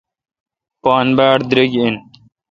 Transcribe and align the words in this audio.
پان 0.83 1.07
باڑ 1.17 1.37
دیریگ 1.49 1.73
این۔ 1.79 1.95